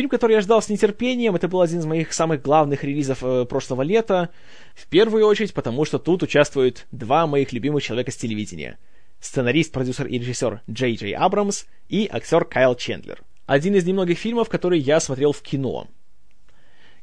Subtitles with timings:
[0.00, 3.44] Фильм, который я ждал с нетерпением, это был один из моих самых главных релизов э,
[3.44, 4.30] прошлого лета.
[4.74, 8.78] В первую очередь, потому что тут участвуют два моих любимых человека с телевидения.
[9.20, 13.22] Сценарист, продюсер и режиссер Джей Джей Абрамс и актер Кайл Чендлер.
[13.44, 15.86] Один из немногих фильмов, которые я смотрел в кино.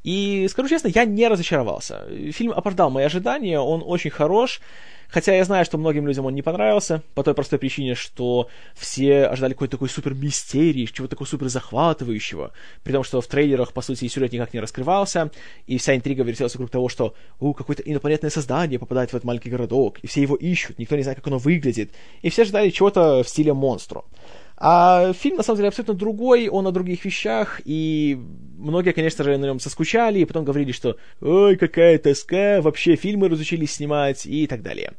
[0.08, 2.07] И, скажу честно, я не разочаровался.
[2.32, 4.62] Фильм оправдал мои ожидания, он очень хорош.
[5.10, 9.25] Хотя я знаю, что многим людям он не понравился, по той простой причине, что все
[9.25, 12.52] ожидали какой-то такой супер мистерии, чего-то такого супер захватывающего,
[12.84, 15.30] при том, что в трейлерах, по сути, сюжет никак не раскрывался,
[15.66, 19.50] и вся интрига вертелась вокруг того, что у какое-то инопланетное создание попадает в этот маленький
[19.50, 23.24] городок, и все его ищут, никто не знает, как оно выглядит, и все ожидали чего-то
[23.24, 24.04] в стиле монстра.
[24.60, 28.18] А фильм, на самом деле, абсолютно другой, он о других вещах, и
[28.57, 33.30] многие, конечно же, на нем соскучали, и потом говорили, что «Ой, какая тоска, вообще фильмы
[33.30, 34.94] разучились снимать» и так далее.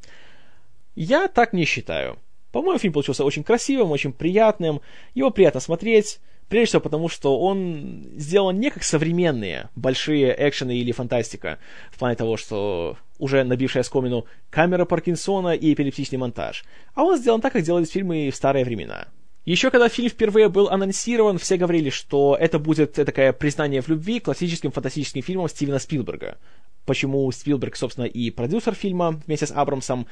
[0.95, 2.19] Я так не считаю.
[2.53, 4.81] По-моему, фильм получился очень красивым, очень приятным,
[5.15, 10.93] его приятно смотреть, прежде всего потому, что он сделан не как современные большие экшены или
[10.93, 11.59] фантастика,
[11.91, 16.65] в плане того, что уже набившая скомину камера Паркинсона и эпилептичный монтаж,
[16.95, 19.09] а он сделан так, как делались фильмы в старые времена.
[19.49, 24.21] Еще когда фильм впервые был анонсирован, все говорили, что это будет такое признание в любви
[24.21, 26.37] классическим фантастическим фильмам Стивена Спилберга.
[26.85, 30.07] Почему Спилберг, собственно, и продюсер фильма вместе с Абрамсом.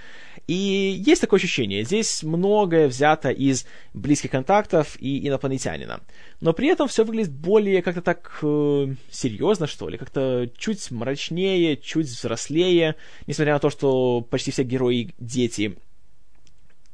[0.47, 0.55] И
[1.05, 6.01] есть такое ощущение, здесь многое взято из близких контактов и инопланетянина.
[6.41, 11.77] Но при этом все выглядит более как-то так э, серьезно, что ли, как-то чуть мрачнее,
[11.77, 12.95] чуть взрослее,
[13.27, 15.77] несмотря на то, что почти все герои дети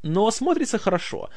[0.03, 1.31] но смотрится хорошо.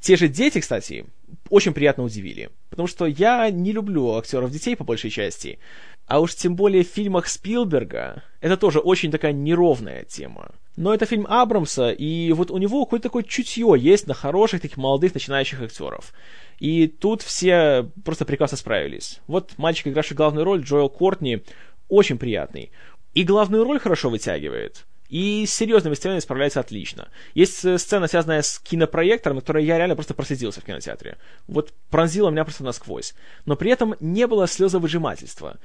[0.00, 1.06] Те же дети, кстати,
[1.48, 2.50] очень приятно удивили.
[2.70, 5.58] Потому что я не люблю актеров детей по большей части.
[6.06, 10.52] А уж тем более в фильмах Спилберга это тоже очень такая неровная тема.
[10.76, 14.78] Но это фильм Абрамса, и вот у него какое-то такое чутье есть на хороших таких
[14.78, 16.12] молодых начинающих актеров.
[16.58, 19.20] И тут все просто прекрасно справились.
[19.26, 21.42] Вот мальчик, игравший главную роль, Джоэл Кортни,
[21.88, 22.70] очень приятный.
[23.14, 24.86] И главную роль хорошо вытягивает.
[25.12, 27.10] И с серьезными сценами справляется отлично.
[27.34, 31.18] Есть э, сцена, связанная с кинопроектором, которой я реально просто просиделся в кинотеатре.
[31.46, 33.12] Вот пронзила меня просто насквозь.
[33.44, 35.58] Но при этом не было слезовыжимательства.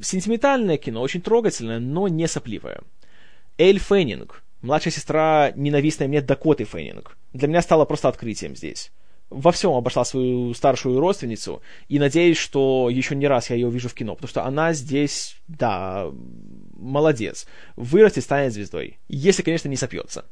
[0.00, 2.82] Сентиментальное кино, очень трогательное, но не сопливое.
[3.58, 8.92] Эль Феннинг, младшая сестра ненавистной мне Дакоты Феннинг, для меня стала просто открытием здесь
[9.30, 13.88] во всем обошла свою старшую родственницу, и надеюсь, что еще не раз я ее увижу
[13.88, 16.10] в кино, потому что она здесь, да,
[16.76, 17.46] молодец.
[17.76, 18.98] Вырастет, станет звездой.
[19.08, 20.24] Если, конечно, не сопьется.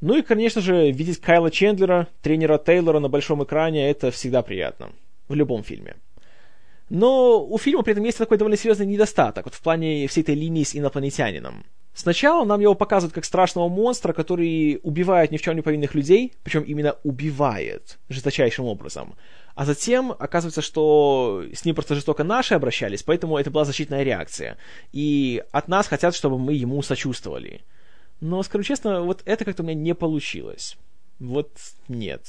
[0.00, 4.90] Ну и, конечно же, видеть Кайла Чендлера, тренера Тейлора на большом экране, это всегда приятно.
[5.28, 5.96] В любом фильме.
[6.88, 10.34] Но у фильма при этом есть такой довольно серьезный недостаток, вот в плане всей этой
[10.34, 11.64] линии с инопланетянином.
[11.98, 16.32] Сначала нам его показывают как страшного монстра, который убивает ни в чем не повинных людей,
[16.44, 19.16] причем именно убивает жесточайшим образом.
[19.56, 24.58] А затем оказывается, что с ним просто жестоко наши обращались, поэтому это была защитная реакция.
[24.92, 27.62] И от нас хотят, чтобы мы ему сочувствовали.
[28.20, 30.76] Но, скажу честно, вот это как-то у меня не получилось.
[31.18, 31.50] Вот
[31.88, 32.22] нет.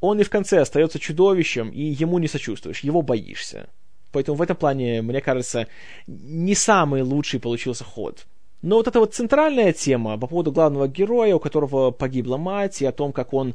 [0.00, 3.68] Он и в конце остается чудовищем, и ему не сочувствуешь, его боишься.
[4.12, 5.66] Поэтому в этом плане, мне кажется,
[6.06, 8.26] не самый лучший получился ход.
[8.62, 12.86] Но вот эта вот центральная тема по поводу главного героя, у которого погибла мать, и
[12.86, 13.54] о том, как он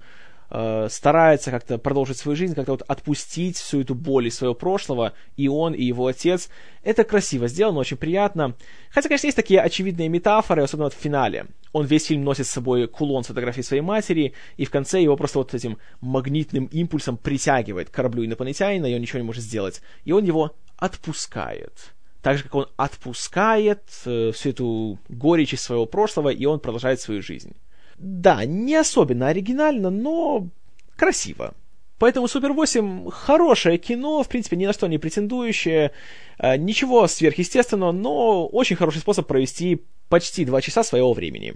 [0.50, 5.14] э, старается как-то продолжить свою жизнь, как-то вот отпустить всю эту боль из своего прошлого,
[5.38, 6.50] и он, и его отец.
[6.84, 8.56] Это красиво сделано, очень приятно.
[8.90, 11.48] Хотя, конечно, есть такие очевидные метафоры, особенно вот в финале.
[11.72, 15.18] Он весь фильм носит с собой кулон с фотографией своей матери, и в конце его
[15.18, 19.82] просто вот этим магнитным импульсом притягивает к кораблю инопланетянина, и он ничего не может сделать.
[20.06, 21.96] И он его отпускает
[22.26, 27.00] так же, как он отпускает э, всю эту горечь из своего прошлого, и он продолжает
[27.00, 27.56] свою жизнь.
[27.98, 30.48] Да, не особенно оригинально, но
[30.96, 31.54] красиво.
[31.98, 35.92] Поэтому Супер 8 хорошее кино, в принципе, ни на что не претендующее,
[36.38, 41.56] э, ничего сверхъестественного, но очень хороший способ провести почти два часа своего времени.